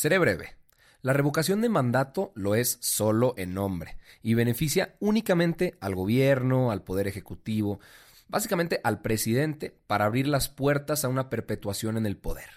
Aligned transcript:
Seré 0.00 0.18
breve. 0.18 0.56
La 1.02 1.12
revocación 1.12 1.60
de 1.60 1.68
mandato 1.68 2.32
lo 2.34 2.54
es 2.54 2.78
solo 2.80 3.34
en 3.36 3.52
nombre 3.52 3.98
y 4.22 4.32
beneficia 4.32 4.96
únicamente 4.98 5.76
al 5.78 5.94
gobierno, 5.94 6.70
al 6.70 6.82
poder 6.82 7.06
ejecutivo, 7.06 7.80
básicamente 8.26 8.80
al 8.82 9.02
presidente 9.02 9.78
para 9.86 10.06
abrir 10.06 10.26
las 10.26 10.48
puertas 10.48 11.04
a 11.04 11.10
una 11.10 11.28
perpetuación 11.28 11.98
en 11.98 12.06
el 12.06 12.16
poder. 12.16 12.48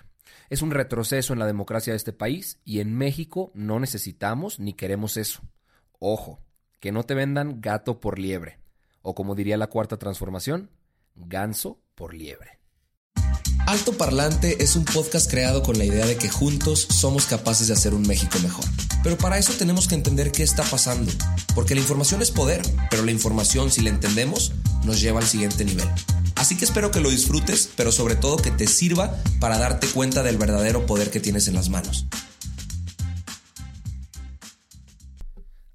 Es 0.49 0.61
un 0.61 0.71
retroceso 0.71 1.33
en 1.33 1.39
la 1.39 1.45
democracia 1.45 1.91
de 1.91 1.97
este 1.97 2.13
país 2.13 2.61
y 2.63 2.79
en 2.79 2.95
México 2.95 3.51
no 3.53 3.77
necesitamos 3.77 4.61
ni 4.61 4.71
queremos 4.71 5.17
eso. 5.17 5.41
Ojo, 5.99 6.39
que 6.79 6.93
no 6.93 7.03
te 7.03 7.13
vendan 7.13 7.59
gato 7.59 7.99
por 7.99 8.19
liebre, 8.19 8.61
o 9.01 9.15
como 9.15 9.35
diría 9.35 9.57
la 9.57 9.67
cuarta 9.67 9.97
transformación, 9.97 10.69
ganso 11.13 11.81
por 11.93 12.13
liebre. 12.13 12.62
Alto 13.73 13.97
Parlante 13.97 14.61
es 14.61 14.75
un 14.75 14.85
podcast 14.85 15.27
creado 15.27 15.63
con 15.63 15.79
la 15.79 15.83
idea 15.83 16.05
de 16.05 16.15
que 16.15 16.29
juntos 16.29 16.79
somos 16.91 17.25
capaces 17.25 17.69
de 17.69 17.73
hacer 17.73 17.95
un 17.95 18.03
México 18.03 18.37
mejor. 18.43 18.63
Pero 19.01 19.17
para 19.17 19.39
eso 19.39 19.51
tenemos 19.53 19.87
que 19.87 19.95
entender 19.95 20.31
qué 20.31 20.43
está 20.43 20.61
pasando, 20.61 21.11
porque 21.55 21.73
la 21.73 21.81
información 21.81 22.21
es 22.21 22.29
poder, 22.29 22.61
pero 22.91 23.03
la 23.03 23.09
información 23.09 23.71
si 23.71 23.81
la 23.81 23.89
entendemos 23.89 24.51
nos 24.85 25.01
lleva 25.01 25.21
al 25.21 25.25
siguiente 25.25 25.65
nivel. 25.65 25.89
Así 26.35 26.55
que 26.55 26.65
espero 26.65 26.91
que 26.91 26.99
lo 26.99 27.09
disfrutes, 27.09 27.67
pero 27.75 27.91
sobre 27.91 28.15
todo 28.15 28.37
que 28.37 28.51
te 28.51 28.67
sirva 28.67 29.17
para 29.39 29.57
darte 29.57 29.87
cuenta 29.87 30.21
del 30.21 30.37
verdadero 30.37 30.85
poder 30.85 31.09
que 31.09 31.19
tienes 31.19 31.47
en 31.47 31.55
las 31.55 31.69
manos. 31.69 32.05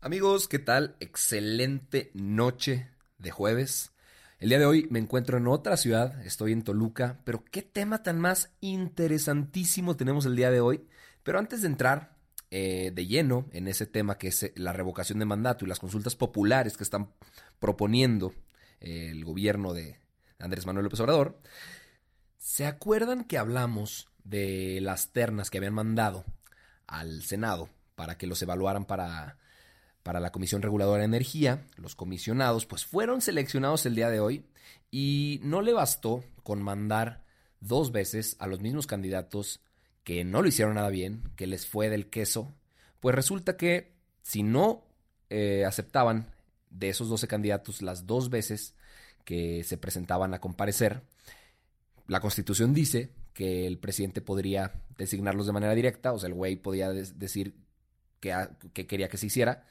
Amigos, 0.01 0.47
¿qué 0.47 0.61
tal? 0.61 0.95
Excelente 1.01 2.13
noche 2.15 2.87
de 3.19 3.33
jueves. 3.33 3.91
El 4.39 4.51
día 4.51 4.61
de 4.61 4.67
hoy 4.67 4.87
me 4.89 5.01
encuentro 5.01 5.37
en 5.37 5.49
otra 5.49 5.77
ciudad, 5.77 6.25
estoy 6.25 6.53
en 6.53 6.63
Toluca, 6.63 7.19
pero 7.25 7.45
qué 7.45 7.61
tema 7.61 8.05
tan 8.05 8.21
más 8.21 8.53
interesantísimo 8.61 9.97
tenemos 9.97 10.27
el 10.27 10.37
día 10.37 10.53
de 10.53 10.61
hoy. 10.61 10.87
Pero 11.25 11.41
antes 11.41 11.63
de 11.63 11.67
entrar 11.67 12.17
eh, 12.53 12.93
de 12.95 13.07
lleno 13.09 13.49
en 13.51 13.67
ese 13.67 13.85
tema 13.85 14.17
que 14.17 14.29
es 14.29 14.45
eh, 14.45 14.53
la 14.55 14.73
revocación 14.73 15.19
de 15.19 15.25
mandato 15.25 15.65
y 15.65 15.69
las 15.69 15.81
consultas 15.81 16.15
populares 16.15 16.77
que 16.77 16.85
están 16.85 17.11
proponiendo 17.59 18.33
eh, 18.81 19.09
el 19.11 19.25
gobierno 19.25 19.75
de 19.75 19.99
Andrés 20.39 20.67
Manuel 20.67 20.85
López 20.85 21.01
Obrador, 21.01 21.41
¿se 22.37 22.65
acuerdan 22.65 23.25
que 23.25 23.39
hablamos 23.39 24.09
de 24.23 24.79
las 24.81 25.11
ternas 25.11 25.51
que 25.51 25.59
habían 25.59 25.75
mandado 25.75 26.25
al 26.87 27.25
Senado 27.25 27.71
para 27.97 28.17
que 28.17 28.29
los 28.29 28.41
evaluaran 28.41 28.85
para 28.85 29.37
para 30.03 30.21
la 30.21 30.33
Comisión 30.33 30.63
Reguladora 30.63 31.01
de 31.01 31.07
Energía, 31.07 31.67
los 31.77 31.95
comisionados, 31.95 32.67
pues 32.67 32.85
fueron 32.85 33.21
seleccionados 33.21 33.85
el 33.87 33.95
día 33.95 34.11
de 34.11 34.21
hoy 34.21 34.45
y 34.91 35.41
no 35.43 35.63
le 35.63 35.73
bastó 35.73 36.25
con 36.43 36.63
mandar 36.63 37.25
dos 37.61 37.93
veces 37.93 38.37
a 38.39 38.47
los 38.47 38.61
mismos 38.61 38.87
candidatos 38.87 39.61
que 40.05 40.25
no 40.25 40.41
lo 40.41 40.49
hicieron 40.49 40.77
nada 40.77 40.89
bien, 40.89 41.31
que 41.37 41.47
les 41.47 41.67
fue 41.67 41.91
del 41.91 42.09
queso, 42.09 42.55
pues 43.01 43.15
resulta 43.15 43.57
que 43.57 43.93
si 44.23 44.43
no 44.43 44.85
eh, 45.29 45.65
aceptaban 45.67 46.33
de 46.71 46.89
esos 46.89 47.09
12 47.09 47.29
candidatos 47.29 47.83
las 47.83 48.07
dos 48.07 48.31
veces 48.31 48.75
que 49.25 49.63
se 49.65 49.77
presentaban 49.77 50.33
a 50.33 50.41
comparecer, 50.41 51.03
la 52.07 52.21
constitución 52.21 52.73
dice 52.73 53.11
que 53.35 53.67
el 53.67 53.79
presidente 53.79 54.21
podría 54.21 54.73
designarlos 54.97 55.47
de 55.47 55.53
manera 55.53 55.75
directa, 55.75 56.13
o 56.13 56.19
sea, 56.19 56.29
el 56.29 56.35
güey 56.35 56.57
podía 56.57 56.91
decir 56.91 57.55
que, 58.21 58.35
que 58.73 58.87
quería 58.87 59.09
que 59.09 59.17
se 59.17 59.27
hiciera, 59.27 59.65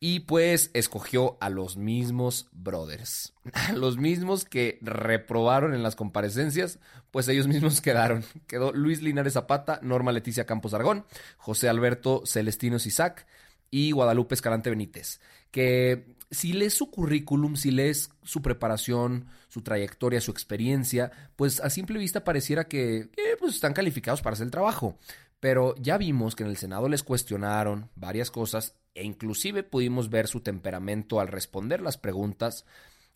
y 0.00 0.20
pues 0.20 0.70
escogió 0.74 1.36
a 1.40 1.50
los 1.50 1.76
mismos 1.76 2.48
brothers, 2.52 3.34
a 3.52 3.72
los 3.72 3.96
mismos 3.96 4.44
que 4.44 4.78
reprobaron 4.80 5.74
en 5.74 5.82
las 5.82 5.96
comparecencias, 5.96 6.78
pues 7.10 7.28
ellos 7.28 7.48
mismos 7.48 7.80
quedaron. 7.82 8.24
Quedó 8.46 8.72
Luis 8.72 9.02
Linares 9.02 9.32
Zapata, 9.32 9.80
Norma 9.82 10.12
Leticia 10.12 10.46
Campos 10.46 10.74
Argón, 10.74 11.04
José 11.36 11.68
Alberto 11.68 12.22
Celestino 12.26 12.76
Isaac 12.76 13.26
y 13.70 13.90
Guadalupe 13.90 14.34
Escalante 14.34 14.70
Benítez, 14.70 15.20
que 15.50 16.16
si 16.30 16.52
lees 16.52 16.74
su 16.74 16.90
currículum, 16.90 17.56
si 17.56 17.70
lees 17.70 18.10
su 18.22 18.42
preparación, 18.42 19.26
su 19.48 19.62
trayectoria, 19.62 20.20
su 20.20 20.30
experiencia, 20.30 21.10
pues 21.36 21.60
a 21.60 21.70
simple 21.70 21.98
vista 21.98 22.24
pareciera 22.24 22.68
que 22.68 23.10
pues 23.38 23.54
están 23.54 23.72
calificados 23.72 24.22
para 24.22 24.34
hacer 24.34 24.44
el 24.44 24.50
trabajo. 24.50 24.98
Pero 25.40 25.74
ya 25.76 25.98
vimos 25.98 26.34
que 26.34 26.42
en 26.42 26.50
el 26.50 26.56
Senado 26.56 26.88
les 26.88 27.02
cuestionaron 27.02 27.90
varias 27.94 28.30
cosas 28.30 28.74
e 28.94 29.04
inclusive 29.04 29.62
pudimos 29.62 30.10
ver 30.10 30.26
su 30.26 30.40
temperamento 30.40 31.20
al 31.20 31.28
responder 31.28 31.80
las 31.80 31.96
preguntas. 31.96 32.64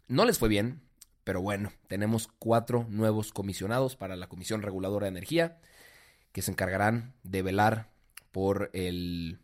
No 0.06 0.25
les 0.25 0.38
fue 0.38 0.49
bien, 0.49 0.83
pero 1.25 1.43
bueno, 1.43 1.72
tenemos 1.88 2.28
cuatro 2.38 2.87
nuevos 2.88 3.33
comisionados 3.33 3.97
para 3.97 4.16
la 4.16 4.28
Comisión 4.28 4.62
Reguladora 4.62 5.06
de 5.06 5.10
Energía 5.10 5.60
que 6.33 6.43
se 6.43 6.50
encargarán 6.50 7.15
de 7.22 7.43
velar 7.43 7.91
por 8.31 8.71
el 8.72 9.41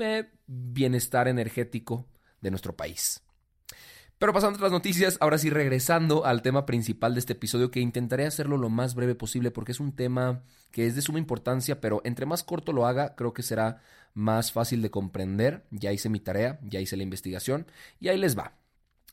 eh, 0.00 0.30
bienestar 0.46 1.28
energético 1.28 2.06
de 2.40 2.50
nuestro 2.50 2.76
país. 2.76 3.22
Pero 4.18 4.32
pasando 4.32 4.56
a 4.56 4.58
otras 4.58 4.72
noticias, 4.72 5.16
ahora 5.20 5.38
sí 5.38 5.48
regresando 5.48 6.24
al 6.24 6.42
tema 6.42 6.66
principal 6.66 7.14
de 7.14 7.20
este 7.20 7.34
episodio, 7.34 7.70
que 7.70 7.78
intentaré 7.78 8.26
hacerlo 8.26 8.56
lo 8.56 8.68
más 8.68 8.96
breve 8.96 9.14
posible 9.14 9.52
porque 9.52 9.70
es 9.70 9.78
un 9.78 9.94
tema 9.94 10.42
que 10.72 10.86
es 10.86 10.96
de 10.96 11.02
suma 11.02 11.20
importancia, 11.20 11.80
pero 11.80 12.00
entre 12.04 12.26
más 12.26 12.42
corto 12.42 12.72
lo 12.72 12.86
haga, 12.86 13.14
creo 13.14 13.32
que 13.32 13.44
será 13.44 13.80
más 14.14 14.50
fácil 14.50 14.82
de 14.82 14.90
comprender. 14.90 15.64
Ya 15.70 15.92
hice 15.92 16.08
mi 16.08 16.18
tarea, 16.18 16.58
ya 16.62 16.80
hice 16.80 16.96
la 16.96 17.04
investigación 17.04 17.66
y 18.00 18.08
ahí 18.08 18.18
les 18.18 18.36
va. 18.36 18.54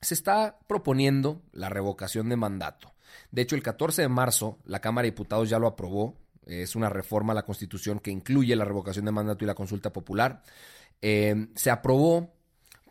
Se 0.01 0.15
está 0.15 0.57
proponiendo 0.67 1.43
la 1.51 1.69
revocación 1.69 2.27
de 2.29 2.35
mandato. 2.35 2.95
De 3.29 3.43
hecho, 3.43 3.55
el 3.55 3.61
14 3.61 4.01
de 4.01 4.09
marzo 4.09 4.57
la 4.65 4.81
Cámara 4.81 5.03
de 5.03 5.11
Diputados 5.11 5.49
ya 5.49 5.59
lo 5.59 5.67
aprobó. 5.67 6.17
Es 6.47 6.75
una 6.75 6.89
reforma 6.89 7.33
a 7.33 7.35
la 7.35 7.45
Constitución 7.45 7.99
que 7.99 8.09
incluye 8.09 8.55
la 8.55 8.65
revocación 8.65 9.05
de 9.05 9.11
mandato 9.11 9.45
y 9.45 9.47
la 9.47 9.55
consulta 9.55 9.93
popular. 9.93 10.41
Eh, 11.01 11.47
se 11.55 11.69
aprobó 11.69 12.34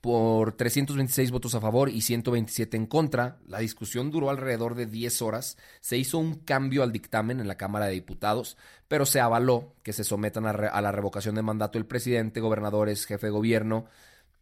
por 0.05 0.53
326 0.53 1.31
votos 1.31 1.55
a 1.55 1.63
favor 1.63 1.89
y 1.89 2.03
127 2.03 2.77
en 2.77 2.85
contra. 2.85 3.39
La 3.47 3.61
discusión 3.61 4.11
duró 4.11 4.29
alrededor 4.29 4.75
de 4.75 4.85
10 4.85 5.23
horas. 5.23 5.57
Se 5.81 5.97
hizo 5.97 6.19
un 6.19 6.35
cambio 6.35 6.83
al 6.83 6.93
dictamen 6.93 7.41
en 7.41 7.49
la 7.49 7.57
Cámara 7.57 7.87
de 7.87 7.95
Diputados, 7.95 8.59
pero 8.87 9.07
se 9.07 9.21
avaló 9.21 9.73
que 9.83 9.95
se 9.95 10.05
sometan 10.05 10.45
a, 10.45 10.53
la 10.83 10.93
revocación 10.93 11.37
de 11.37 11.41
mandato 11.41 11.79
el 11.79 11.87
presidente, 11.87 12.41
gobernadores, 12.41 13.07
jefe 13.07 13.29
de 13.29 13.31
gobierno. 13.31 13.87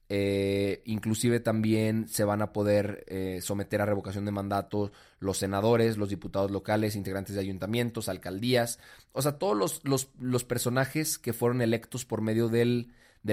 Eh, 0.09 0.83
inclusive 0.85 1.39
también 1.39 2.09
se 2.09 2.25
van 2.25 2.43
a 2.43 2.53
poder 2.53 3.05
eh, 3.07 3.39
someter 3.41 3.83
a 3.83 3.87
revocación 3.87 4.25
de 4.25 4.33
mandato 4.33 4.91
los 5.21 5.39
senadores, 5.39 5.97
los 5.97 6.09
diputados 6.09 6.51
locales, 6.51 6.97
integrantes 6.97 7.37
de 7.37 7.41
ayuntamientos, 7.41 8.09
alcaldías, 8.09 8.81
o 9.13 9.23
sea, 9.23 9.39
todos 9.39 9.57
los, 9.57 9.81
los, 9.85 10.09
los 10.19 10.43
personajes 10.43 11.21
que 11.21 11.33
fueron 11.33 11.63
electos 11.63 12.05
por 12.05 12.21
medio 12.21 12.49
del 12.49 12.89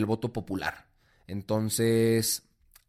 voto 0.05 0.31
popular. 0.31 0.88
Entonces, 1.29 2.41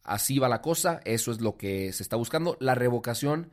así 0.03 0.39
va 0.39 0.49
la 0.49 0.63
cosa, 0.63 1.01
eso 1.05 1.31
es 1.31 1.43
lo 1.43 1.59
que 1.59 1.93
se 1.93 2.03
está 2.03 2.17
buscando. 2.17 2.57
La 2.59 2.75
revocación, 2.75 3.51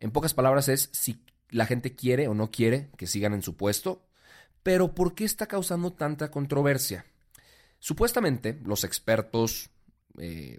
en 0.00 0.10
pocas 0.10 0.34
palabras, 0.34 0.68
es 0.68 0.90
si 0.92 1.22
la 1.48 1.64
gente 1.64 1.94
quiere 1.94 2.26
o 2.26 2.34
no 2.34 2.50
quiere 2.50 2.90
que 2.96 3.06
sigan 3.06 3.34
en 3.34 3.42
su 3.42 3.56
puesto. 3.56 4.02
Pero 4.64 4.96
¿por 4.96 5.14
qué 5.14 5.24
está 5.24 5.46
causando 5.46 5.92
tanta 5.92 6.32
controversia? 6.32 7.06
Supuestamente, 7.78 8.58
los 8.64 8.82
expertos, 8.82 9.70
eh, 10.18 10.58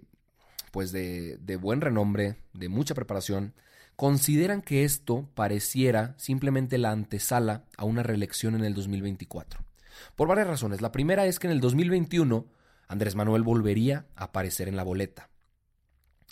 pues 0.72 0.90
de, 0.90 1.36
de 1.36 1.56
buen 1.56 1.82
renombre, 1.82 2.36
de 2.54 2.70
mucha 2.70 2.94
preparación, 2.94 3.52
consideran 3.96 4.62
que 4.62 4.84
esto 4.84 5.28
pareciera 5.34 6.14
simplemente 6.16 6.78
la 6.78 6.90
antesala 6.90 7.64
a 7.76 7.84
una 7.84 8.02
reelección 8.02 8.54
en 8.54 8.64
el 8.64 8.72
2024. 8.72 9.60
Por 10.16 10.26
varias 10.26 10.46
razones. 10.46 10.80
La 10.80 10.90
primera 10.90 11.26
es 11.26 11.38
que 11.38 11.48
en 11.48 11.52
el 11.52 11.60
2021 11.60 12.46
Andrés 12.88 13.14
Manuel 13.14 13.42
volvería 13.42 14.06
a 14.16 14.24
aparecer 14.24 14.68
en 14.68 14.76
la 14.76 14.82
boleta. 14.82 15.30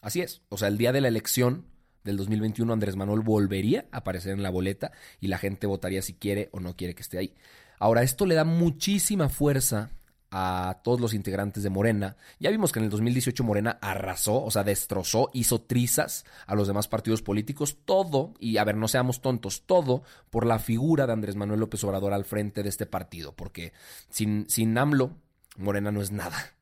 Así 0.02 0.20
es, 0.20 0.42
o 0.48 0.58
sea, 0.58 0.68
el 0.68 0.78
día 0.78 0.92
de 0.92 1.00
la 1.00 1.08
elección 1.08 1.66
del 2.04 2.16
2021 2.16 2.72
Andrés 2.72 2.96
Manuel 2.96 3.20
volvería 3.20 3.86
a 3.92 3.98
aparecer 3.98 4.32
en 4.32 4.42
la 4.42 4.50
boleta 4.50 4.92
y 5.20 5.26
la 5.26 5.38
gente 5.38 5.66
votaría 5.66 6.02
si 6.02 6.14
quiere 6.14 6.48
o 6.52 6.60
no 6.60 6.76
quiere 6.76 6.94
que 6.94 7.02
esté 7.02 7.18
ahí. 7.18 7.34
Ahora, 7.78 8.02
esto 8.02 8.24
le 8.24 8.34
da 8.34 8.44
muchísima 8.44 9.28
fuerza 9.28 9.90
a 10.30 10.80
todos 10.82 11.00
los 11.00 11.14
integrantes 11.14 11.62
de 11.62 11.70
Morena. 11.70 12.16
Ya 12.38 12.50
vimos 12.50 12.72
que 12.72 12.78
en 12.78 12.86
el 12.86 12.90
2018 12.90 13.44
Morena 13.44 13.78
arrasó, 13.80 14.42
o 14.42 14.50
sea, 14.50 14.64
destrozó, 14.64 15.30
hizo 15.32 15.60
trizas 15.62 16.24
a 16.46 16.54
los 16.54 16.68
demás 16.68 16.88
partidos 16.88 17.22
políticos, 17.22 17.78
todo, 17.84 18.34
y 18.38 18.56
a 18.56 18.64
ver, 18.64 18.76
no 18.76 18.88
seamos 18.88 19.20
tontos, 19.20 19.62
todo 19.66 20.02
por 20.30 20.46
la 20.46 20.58
figura 20.58 21.06
de 21.06 21.12
Andrés 21.12 21.36
Manuel 21.36 21.60
López 21.60 21.82
Obrador 21.84 22.12
al 22.12 22.24
frente 22.24 22.62
de 22.62 22.68
este 22.68 22.86
partido, 22.86 23.34
porque 23.34 23.72
sin, 24.08 24.48
sin 24.48 24.76
AMLO, 24.76 25.16
Morena 25.56 25.90
no 25.92 26.00
es 26.00 26.10
nada. 26.10 26.54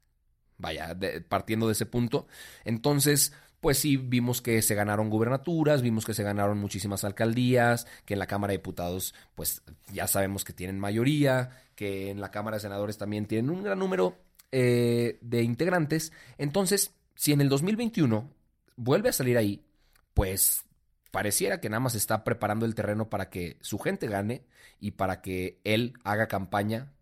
Vaya, 0.58 0.96
partiendo 1.29 1.67
de 1.67 1.73
ese 1.73 1.87
punto. 1.87 2.26
Entonces, 2.64 3.32
pues 3.61 3.79
sí, 3.79 3.96
vimos 3.96 4.43
que 4.43 4.61
se 4.62 4.75
ganaron 4.75 5.11
gubernaturas, 5.11 5.82
vimos 5.82 6.05
que 6.05 6.14
se 6.14 6.23
ganaron 6.23 6.58
muchísimas 6.58 7.02
alcaldías, 7.02 7.87
que 8.05 8.14
en 8.14 8.20
la 8.20 8.26
Cámara 8.26 8.52
de 8.52 8.58
Diputados, 8.58 9.14
pues 9.35 9.62
ya 9.93 10.06
sabemos 10.06 10.44
que 10.44 10.52
tienen 10.52 10.79
mayoría, 10.79 11.50
que 11.75 12.11
en 12.11 12.20
la 12.20 12.31
Cámara 12.31 12.56
de 12.56 12.61
Senadores 12.61 12.99
también 12.99 13.26
tienen 13.26 13.50
un 13.50 13.62
gran 13.62 13.79
número 13.79 14.19
eh, 14.52 15.19
de 15.23 15.43
integrantes. 15.43 16.12
Entonces, 16.38 16.94
si 17.14 17.32
en 17.32 17.41
el 17.41 17.49
2021 17.49 18.31
vuelve 18.76 19.08
a 19.08 19.12
salir 19.12 19.38
ahí, 19.38 19.64
pues 20.12 20.64
pareciera 21.11 21.61
que 21.61 21.70
nada 21.70 21.81
más 21.81 21.94
está 21.94 22.25
preparando 22.25 22.67
el 22.67 22.75
terreno 22.75 23.08
para 23.08 23.31
que 23.31 23.56
su 23.61 23.79
gente 23.79 24.08
gane 24.08 24.44
y 24.81 24.93
para 24.93 25.23
que 25.23 25.61
él 25.64 25.94
haga 26.05 26.29
campaña. 26.29 26.93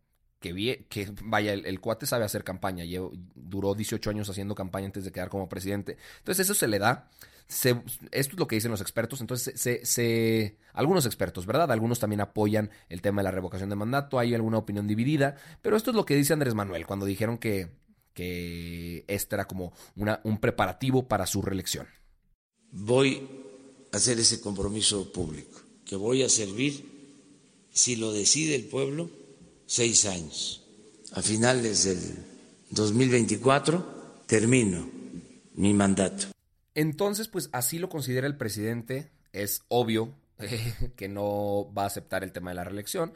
Que, 0.42 1.10
vaya, 1.24 1.54
el, 1.54 1.80
cuate 1.80 2.06
sabe 2.06 2.24
hacer 2.24 2.44
campaña, 2.44 2.84
duró 3.34 3.74
18 3.74 4.10
años 4.10 4.28
haciendo 4.28 4.54
campaña 4.54 4.86
antes 4.86 5.04
de 5.04 5.12
quedar 5.12 5.30
como 5.30 5.48
presidente. 5.48 5.96
Entonces 6.18 6.44
eso 6.44 6.54
se 6.54 6.68
le 6.68 6.78
da 6.78 7.08
esto 7.48 7.82
es 8.10 8.32
lo 8.38 8.46
que 8.46 8.56
dicen 8.56 8.70
los 8.70 8.80
expertos, 8.80 9.20
entonces 9.20 9.60
se, 9.82 10.58
algunos 10.72 11.06
expertos, 11.06 11.46
¿verdad? 11.46 11.70
Algunos 11.70 11.98
también 11.98 12.20
apoyan 12.20 12.70
el 12.88 13.02
tema 13.02 13.20
de 13.20 13.24
la 13.24 13.30
revocación 13.30 13.68
de 13.68 13.76
mandato, 13.76 14.18
hay 14.18 14.34
alguna 14.34 14.58
opinión 14.58 14.86
dividida, 14.86 15.36
pero 15.60 15.76
esto 15.76 15.90
es 15.90 15.96
lo 15.96 16.04
que 16.04 16.16
dice 16.16 16.32
Andrés 16.32 16.54
Manuel 16.54 16.86
cuando 16.86 17.06
dijeron 17.06 17.38
que, 17.38 17.70
que 18.14 19.04
este 19.06 19.36
era 19.36 19.46
como 19.46 19.72
una, 19.96 20.20
un 20.24 20.38
preparativo 20.38 21.08
para 21.08 21.26
su 21.26 21.42
reelección. 21.42 21.86
Voy 22.70 23.28
a 23.92 23.96
hacer 23.96 24.18
ese 24.18 24.40
compromiso 24.40 25.12
público, 25.12 25.60
que 25.84 25.96
voy 25.96 26.22
a 26.22 26.28
servir, 26.28 27.68
si 27.70 27.96
lo 27.96 28.12
decide 28.12 28.54
el 28.54 28.64
pueblo, 28.64 29.10
seis 29.72 30.04
años. 30.04 30.62
A 31.14 31.22
finales 31.22 31.84
del 31.84 31.98
2024 32.70 34.24
termino 34.26 34.86
mi 35.54 35.72
mandato. 35.72 36.26
Entonces, 36.74 37.28
pues 37.28 37.48
así 37.52 37.78
lo 37.78 37.88
considera 37.88 38.26
el 38.26 38.36
presidente. 38.36 39.10
Es 39.32 39.62
obvio 39.68 40.14
que 40.96 41.08
no 41.08 41.72
va 41.72 41.84
a 41.84 41.86
aceptar 41.86 42.22
el 42.22 42.32
tema 42.32 42.50
de 42.50 42.56
la 42.56 42.64
reelección. 42.64 43.14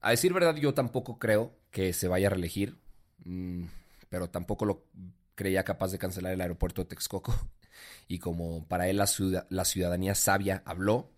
A 0.00 0.12
decir 0.12 0.32
verdad, 0.32 0.56
yo 0.56 0.72
tampoco 0.72 1.18
creo 1.18 1.52
que 1.70 1.92
se 1.92 2.08
vaya 2.08 2.28
a 2.28 2.30
reelegir, 2.30 2.78
mm, 3.24 3.64
pero 4.08 4.30
tampoco 4.30 4.64
lo 4.64 4.86
creía 5.34 5.62
capaz 5.62 5.92
de 5.92 5.98
cancelar 5.98 6.32
el 6.32 6.40
aeropuerto 6.40 6.82
de 6.82 6.88
Texcoco. 6.88 7.34
Y 8.08 8.18
como 8.18 8.66
para 8.66 8.88
él 8.88 8.96
la, 8.96 9.06
la 9.50 9.64
ciudadanía 9.64 10.14
sabia 10.14 10.62
habló, 10.64 11.10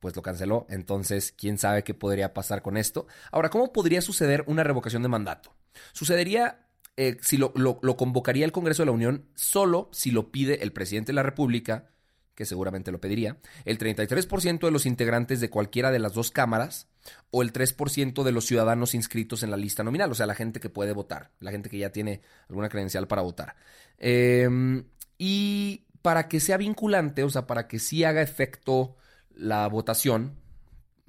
pues 0.00 0.14
lo 0.16 0.22
canceló. 0.22 0.66
Entonces, 0.68 1.32
quién 1.32 1.58
sabe 1.58 1.84
qué 1.84 1.94
podría 1.94 2.34
pasar 2.34 2.62
con 2.62 2.76
esto. 2.76 3.06
Ahora, 3.32 3.50
¿cómo 3.50 3.72
podría 3.72 4.00
suceder 4.00 4.44
una 4.46 4.64
revocación 4.64 5.02
de 5.02 5.08
mandato? 5.08 5.54
Sucedería 5.92 6.66
eh, 6.96 7.18
si 7.20 7.36
lo, 7.36 7.52
convocaría 7.96 8.46
el 8.46 8.52
Congreso 8.52 8.82
de 8.82 8.86
la 8.86 8.92
Unión 8.92 9.26
solo 9.34 9.90
si 9.92 10.10
lo 10.10 10.32
pide 10.32 10.62
el 10.62 10.72
presidente 10.72 11.12
de 11.12 11.16
la 11.16 11.22
República, 11.22 11.90
que 12.34 12.46
seguramente 12.46 12.90
lo 12.90 13.00
pediría, 13.00 13.36
el 13.66 13.78
33% 13.78 14.60
de 14.60 14.70
los 14.70 14.86
integrantes 14.86 15.40
de 15.40 15.50
cualquiera 15.50 15.90
de 15.90 15.98
las 15.98 16.14
dos 16.14 16.30
cámaras 16.30 16.88
o 17.30 17.42
el 17.42 17.52
3% 17.52 18.22
de 18.22 18.32
los 18.32 18.46
ciudadanos 18.46 18.94
inscritos 18.94 19.42
en 19.42 19.50
la 19.50 19.58
lista 19.58 19.82
nominal, 19.82 20.10
o 20.10 20.14
sea, 20.14 20.26
la 20.26 20.34
gente 20.34 20.58
que 20.58 20.70
puede 20.70 20.92
votar, 20.92 21.32
la 21.40 21.50
gente 21.50 21.68
que 21.68 21.78
ya 21.78 21.90
tiene 21.90 22.22
alguna 22.48 22.70
credencial 22.70 23.06
para 23.06 23.22
votar. 23.22 23.56
Em, 23.98 24.84
y 25.18 25.84
para 26.00 26.28
que 26.28 26.40
sea 26.40 26.56
vinculante, 26.56 27.24
o 27.24 27.30
sea, 27.30 27.46
para 27.46 27.68
que 27.68 27.78
sí 27.78 28.04
haga 28.04 28.22
efecto 28.22 28.96
la 29.36 29.66
votación, 29.68 30.36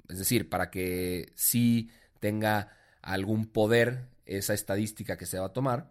es 0.08 0.18
decir, 0.18 0.48
para 0.48 0.70
que 0.70 1.32
sí 1.34 1.90
tenga 2.20 2.70
algún 3.02 3.46
poder 3.46 4.08
esa 4.26 4.54
estadística 4.54 5.16
que 5.16 5.26
se 5.26 5.38
va 5.38 5.46
a 5.46 5.52
tomar, 5.52 5.90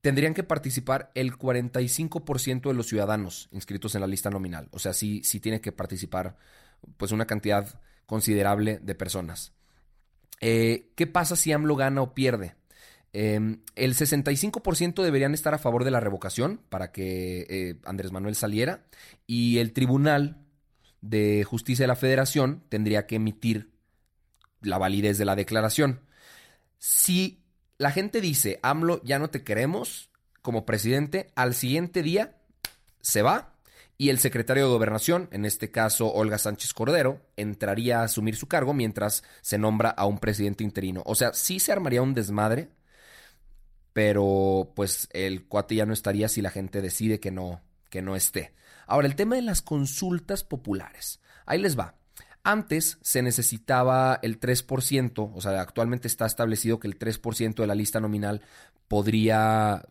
tendrían 0.00 0.34
que 0.34 0.42
participar 0.42 1.10
el 1.14 1.36
45% 1.36 2.68
de 2.68 2.74
los 2.74 2.86
ciudadanos 2.86 3.48
inscritos 3.52 3.94
en 3.94 4.02
la 4.02 4.06
lista 4.06 4.30
nominal. 4.30 4.68
O 4.70 4.78
sea, 4.78 4.92
sí, 4.92 5.22
sí 5.24 5.40
tiene 5.40 5.60
que 5.60 5.72
participar 5.72 6.36
pues 6.96 7.10
una 7.10 7.26
cantidad 7.26 7.80
considerable 8.06 8.78
de 8.82 8.94
personas. 8.94 9.52
Eh, 10.40 10.92
¿Qué 10.94 11.06
pasa 11.06 11.36
si 11.36 11.52
AMLO 11.52 11.74
gana 11.76 12.02
o 12.02 12.14
pierde? 12.14 12.54
Em, 13.14 13.62
el 13.76 13.94
65% 13.94 15.02
deberían 15.02 15.34
estar 15.34 15.54
a 15.54 15.58
favor 15.58 15.84
de 15.84 15.90
la 15.90 16.00
revocación 16.00 16.60
para 16.68 16.92
que 16.92 17.46
eh, 17.48 17.76
Andrés 17.84 18.12
Manuel 18.12 18.34
saliera 18.34 18.84
y 19.26 19.58
el 19.58 19.72
Tribunal 19.72 20.43
de 21.04 21.44
Justicia 21.44 21.82
de 21.82 21.88
la 21.88 21.96
Federación 21.96 22.62
tendría 22.70 23.06
que 23.06 23.16
emitir 23.16 23.70
la 24.62 24.78
validez 24.78 25.18
de 25.18 25.26
la 25.26 25.36
declaración. 25.36 26.00
Si 26.78 27.44
la 27.76 27.90
gente 27.90 28.22
dice, 28.22 28.58
AMLO, 28.62 29.02
ya 29.04 29.18
no 29.18 29.28
te 29.28 29.44
queremos 29.44 30.10
como 30.40 30.64
presidente, 30.64 31.30
al 31.34 31.54
siguiente 31.54 32.02
día 32.02 32.36
se 33.02 33.20
va 33.20 33.54
y 33.98 34.08
el 34.08 34.18
secretario 34.18 34.64
de 34.64 34.70
gobernación, 34.70 35.28
en 35.30 35.44
este 35.44 35.70
caso 35.70 36.10
Olga 36.10 36.38
Sánchez 36.38 36.72
Cordero, 36.72 37.20
entraría 37.36 38.00
a 38.00 38.04
asumir 38.04 38.34
su 38.34 38.48
cargo 38.48 38.72
mientras 38.72 39.24
se 39.42 39.58
nombra 39.58 39.90
a 39.90 40.06
un 40.06 40.18
presidente 40.18 40.64
interino. 40.64 41.02
O 41.04 41.14
sea, 41.14 41.34
sí 41.34 41.60
se 41.60 41.72
armaría 41.72 42.02
un 42.02 42.14
desmadre, 42.14 42.70
pero 43.92 44.72
pues 44.74 45.08
el 45.12 45.46
cuate 45.46 45.74
ya 45.74 45.86
no 45.86 45.92
estaría 45.92 46.28
si 46.28 46.40
la 46.40 46.50
gente 46.50 46.80
decide 46.80 47.20
que 47.20 47.30
no, 47.30 47.60
que 47.90 48.00
no 48.00 48.16
esté. 48.16 48.54
Ahora, 48.86 49.06
el 49.06 49.16
tema 49.16 49.36
de 49.36 49.42
las 49.42 49.62
consultas 49.62 50.44
populares. 50.44 51.20
Ahí 51.46 51.60
les 51.60 51.78
va. 51.78 51.94
Antes 52.42 52.98
se 53.00 53.22
necesitaba 53.22 54.18
el 54.22 54.38
3%, 54.38 55.32
o 55.34 55.40
sea, 55.40 55.60
actualmente 55.62 56.08
está 56.08 56.26
establecido 56.26 56.78
que 56.78 56.88
el 56.88 56.98
3% 56.98 57.54
de 57.54 57.66
la 57.66 57.74
lista 57.74 58.00
nominal 58.00 58.42
podría 58.86 59.82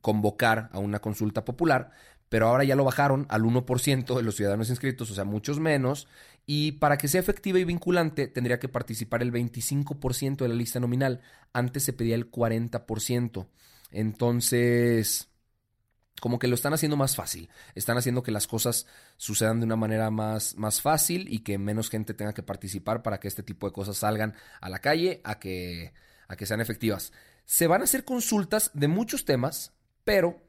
convocar 0.00 0.68
a 0.72 0.80
una 0.80 0.98
consulta 0.98 1.44
popular, 1.44 1.92
pero 2.28 2.48
ahora 2.48 2.64
ya 2.64 2.74
lo 2.74 2.84
bajaron 2.84 3.26
al 3.28 3.42
1% 3.42 4.16
de 4.16 4.22
los 4.22 4.34
ciudadanos 4.34 4.68
inscritos, 4.68 5.10
o 5.12 5.14
sea, 5.14 5.24
muchos 5.24 5.60
menos, 5.60 6.08
y 6.44 6.72
para 6.72 6.98
que 6.98 7.06
sea 7.06 7.20
efectiva 7.20 7.60
y 7.60 7.64
vinculante 7.64 8.26
tendría 8.26 8.58
que 8.58 8.68
participar 8.68 9.22
el 9.22 9.32
25% 9.32 10.38
de 10.38 10.48
la 10.48 10.54
lista 10.54 10.80
nominal, 10.80 11.20
antes 11.52 11.84
se 11.84 11.92
pedía 11.92 12.16
el 12.16 12.30
40%. 12.30 13.46
Entonces, 13.92 15.29
como 16.20 16.38
que 16.38 16.46
lo 16.46 16.54
están 16.54 16.72
haciendo 16.74 16.96
más 16.96 17.16
fácil. 17.16 17.48
Están 17.74 17.98
haciendo 17.98 18.22
que 18.22 18.30
las 18.30 18.46
cosas 18.46 18.86
sucedan 19.16 19.60
de 19.60 19.66
una 19.66 19.76
manera 19.76 20.10
más, 20.10 20.56
más 20.56 20.80
fácil 20.80 21.26
y 21.32 21.40
que 21.40 21.58
menos 21.58 21.90
gente 21.90 22.14
tenga 22.14 22.34
que 22.34 22.42
participar 22.42 23.02
para 23.02 23.18
que 23.18 23.28
este 23.28 23.42
tipo 23.42 23.66
de 23.66 23.72
cosas 23.72 23.96
salgan 23.96 24.34
a 24.60 24.68
la 24.68 24.78
calle, 24.80 25.20
a 25.24 25.38
que, 25.38 25.92
a 26.28 26.36
que 26.36 26.46
sean 26.46 26.60
efectivas. 26.60 27.12
Se 27.44 27.66
van 27.66 27.80
a 27.80 27.84
hacer 27.84 28.04
consultas 28.04 28.70
de 28.74 28.88
muchos 28.88 29.24
temas, 29.24 29.72
pero 30.04 30.40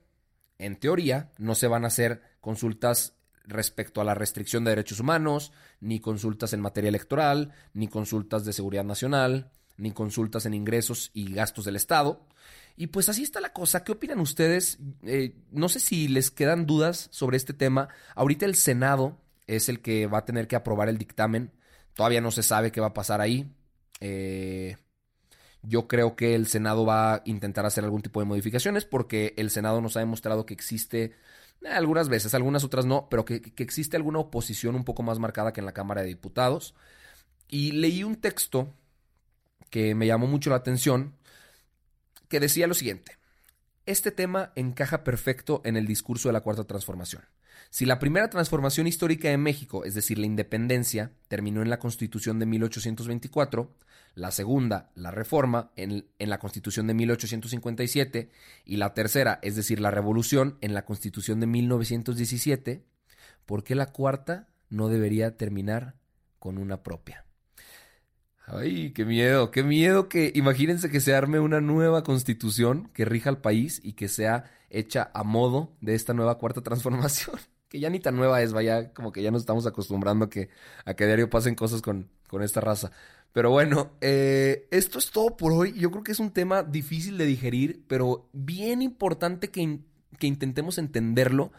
en 0.60 0.76
teoría 0.76 1.32
no 1.38 1.56
se 1.56 1.68
van 1.68 1.84
a 1.84 1.88
hacer 1.88 2.22
consultas 2.40 3.14
respecto 3.46 4.02
a 4.02 4.04
la 4.04 4.14
restricción 4.14 4.64
de 4.64 4.72
derechos 4.72 5.00
humanos, 5.00 5.52
ni 5.80 6.00
consultas 6.00 6.54
en 6.54 6.62
materia 6.62 6.90
electoral, 6.90 7.54
ni 7.74 7.88
consultas 7.88 8.46
de 8.46 8.54
seguridad 8.54 8.84
nacional, 8.84 9.52
ni 9.78 9.92
consultas 9.92 10.46
en 10.46 10.54
ingresos 10.54 11.12
y 11.14 11.34
gastos 11.34 11.66
del 11.66 11.76
Estado. 11.76 12.28
Y 12.76 12.88
pues 12.88 13.10
así 13.10 13.24
está 13.24 13.42
la 13.42 13.54
cosa. 13.54 13.84
¿Qué 13.84 13.92
opinan 13.92 14.20
ustedes? 14.20 14.80
Eh, 15.04 15.36
no 15.52 15.70
sé 15.70 15.80
si 15.80 16.08
les 16.08 16.32
quedan 16.32 16.66
dudas 16.66 17.10
sobre 17.12 17.38
este 17.38 17.54
tema. 17.54 17.90
Ahorita 18.16 18.46
el 18.46 18.56
Senado 18.56 19.20
es 19.48 19.70
el 19.70 19.82
que 19.82 20.08
va 20.08 20.20
a 20.20 20.26
tener 20.26 20.48
que 20.48 20.56
aprobar 20.56 20.90
el 20.90 20.98
dictamen. 20.98 21.52
Todavía 21.94 22.22
no 22.22 22.32
se 22.32 22.44
sabe 22.44 22.72
qué 22.72 22.82
va 22.82 22.88
a 22.88 22.94
pasar 22.94 23.22
ahí. 23.22 23.54
Eh, 24.00 24.78
yo 25.62 25.88
creo 25.88 26.16
que 26.16 26.36
el 26.36 26.48
Senado 26.48 26.86
va 26.86 27.16
a 27.16 27.22
intentar 27.26 27.66
hacer 27.66 27.84
algún 27.84 28.02
tipo 28.02 28.20
de 28.20 28.26
modificaciones 28.26 28.86
porque 28.86 29.34
el 29.38 29.50
Senado 29.50 29.82
nos 29.82 29.96
ha 29.96 30.00
demostrado 30.00 30.46
que 30.46 30.54
existe, 30.54 31.14
eh, 31.62 31.68
algunas 31.70 32.10
veces, 32.10 32.34
algunas 32.34 32.64
otras 32.64 32.86
no, 32.86 33.08
pero 33.10 33.26
que, 33.26 33.42
que 33.42 33.64
existe 33.64 33.98
alguna 33.98 34.20
oposición 34.20 34.76
un 34.76 34.84
poco 34.86 35.04
más 35.04 35.20
marcada 35.20 35.54
que 35.54 35.60
en 35.62 35.66
la 35.66 35.74
Cámara 35.74 36.02
de 36.02 36.08
Diputados. 36.08 36.74
Y 37.48 37.74
leí 37.74 38.04
un 38.04 38.16
texto 38.16 38.74
que 39.70 39.96
me 39.96 40.08
llamó 40.08 40.28
mucho 40.28 40.50
la 40.50 40.58
atención 40.58 41.16
que 42.32 42.40
decía 42.40 42.66
lo 42.66 42.74
siguiente. 42.74 43.18
Este 43.86 44.10
tema 44.10 44.54
encaja 44.56 45.04
perfecto 45.04 45.62
en 45.66 45.76
el 45.76 45.86
discurso 45.86 46.30
de 46.30 46.34
la 46.34 46.42
Cuarta 46.42 46.64
Transformación. 46.64 47.24
Si 47.70 47.86
la 47.86 48.00
primera 48.00 48.30
transformación 48.30 48.88
histórica 48.88 49.28
de 49.28 49.38
México, 49.38 49.84
es 49.84 49.94
decir, 49.94 50.18
la 50.18 50.26
independencia, 50.26 51.12
terminó 51.28 51.62
en 51.62 51.70
la 51.70 51.78
Constitución 51.78 52.40
de 52.40 52.46
1824, 52.46 53.76
la 54.16 54.32
segunda, 54.32 54.92
la 54.96 55.12
reforma, 55.12 55.72
en, 55.76 56.06
en, 56.20 56.30
la 56.30 56.40
Constitución 56.40 56.88
de 56.88 56.94
1857, 56.94 58.32
y 58.66 58.78
la 58.78 58.94
tercera, 58.94 59.40
es 59.42 59.56
decir, 59.56 59.80
la 59.82 59.92
revolución, 59.92 60.58
en 60.62 60.74
la 60.74 60.86
Constitución 60.86 61.40
de 61.40 61.48
1917, 61.48 62.86
¿por 63.46 63.64
qué 63.64 63.76
la 63.76 63.88
cuarta 63.88 64.48
no 64.70 64.88
debería 64.88 65.38
terminar 65.38 65.96
con 66.40 66.58
una 66.58 66.82
propia? 66.84 67.26
Ay, 68.46 68.92
qué 68.94 69.06
miedo, 69.06 69.52
qué 69.52 69.64
miedo 69.64 70.10
que 70.10 70.32
imagínense 70.36 70.90
que 70.90 71.00
se 71.00 71.16
arme 71.16 71.40
una 71.40 71.62
nueva 71.62 72.04
constitución 72.04 72.90
que 72.94 73.06
rija 73.06 73.30
al 73.30 73.40
país 73.40 73.80
y 73.84 73.94
que 73.94 74.08
sea 74.08 74.52
hecha 74.70 75.10
a 75.14 75.24
modo 75.24 75.72
de 75.80 75.96
esta 75.96 76.14
nueva 76.14 76.38
cuarta 76.38 76.62
transformación, 76.64 77.38
que 77.70 77.80
ya 77.80 77.90
ni 77.90 78.00
tan 78.00 78.16
nueva 78.16 78.42
es, 78.42 78.52
vaya, 78.54 78.94
como 78.94 79.12
que 79.12 79.22
ya 79.24 79.32
nos 79.32 79.44
estamos 79.44 79.66
acostumbrando 79.68 80.26
a 80.26 80.30
que 80.30 80.50
a 80.86 80.94
que 80.96 81.06
diario 81.06 81.30
pasen 81.30 81.56
cosas 81.56 81.82
con, 81.82 82.10
con 82.28 82.44
esta 82.44 82.62
raza. 82.62 82.92
Pero 83.34 83.50
bueno, 83.52 83.92
eh, 84.02 84.68
esto 84.72 85.00
es 85.00 85.12
todo 85.12 85.38
por 85.38 85.54
hoy. 85.54 85.74
Yo 85.74 85.90
creo 85.92 86.04
que 86.04 86.12
es 86.12 86.20
un 86.20 86.32
tema 86.32 86.64
difícil 86.64 87.18
de 87.18 87.26
digerir, 87.26 87.84
pero 87.88 88.30
bien 88.34 88.82
importante 88.82 89.50
que, 89.50 89.80
que 90.20 90.28
intentemos 90.28 90.78
entenderlo, 90.78 91.52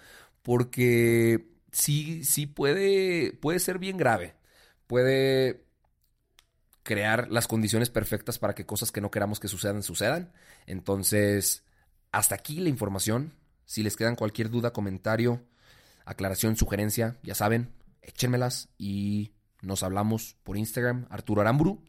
porque 0.43 1.49
sí, 1.73 2.25
sí 2.25 2.47
puede, 2.47 3.33
puede 3.35 3.59
ser 3.59 3.79
bien 3.79 3.97
grave. 3.97 4.35
Puede 4.87 5.65
crear 6.83 7.31
las 7.31 7.47
condiciones 7.47 7.91
perfectas 7.91 8.39
para 8.39 8.55
que 8.55 8.67
cosas 8.67 8.91
que 8.91 9.01
no 9.01 9.11
queramos 9.11 9.41
que 9.41 9.49
sucedan, 9.49 9.83
sucedan. 9.83 10.33
Entonces, 10.67 11.65
hasta 12.11 12.35
aquí 12.35 12.61
la 12.61 12.69
información. 12.69 13.35
Si 13.65 13.83
les 13.83 13.97
quedan 13.97 14.17
cualquier 14.17 14.51
duda, 14.51 14.73
comentario, 14.73 15.43
aclaración, 16.05 16.57
sugerencia, 16.57 17.17
ya 17.23 17.35
saben, 17.35 17.73
échenmelas 18.03 18.69
y 18.77 19.33
nos 19.63 19.83
hablamos 19.83 20.37
por 20.43 20.57
Instagram, 20.57 21.07
Arturo 21.11 21.41
Aramburu. 21.41 21.85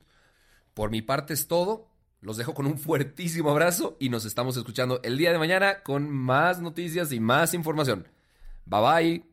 Por 0.74 0.92
mi 0.92 1.02
parte 1.02 1.34
es 1.34 1.48
todo. 1.48 1.90
Los 2.22 2.38
dejo 2.38 2.54
con 2.54 2.68
un 2.68 2.78
fuertísimo 2.78 3.50
abrazo 3.50 3.98
y 4.00 4.10
nos 4.10 4.24
estamos 4.24 4.56
escuchando 4.56 5.02
el 5.04 5.18
día 5.18 5.34
de 5.34 5.40
mañana 5.40 5.84
con 5.84 6.10
más 6.10 6.62
noticias 6.62 7.12
y 7.12 7.20
más 7.20 7.54
información. 7.54 8.08
Bye 8.66 8.82
bye. 8.82 9.33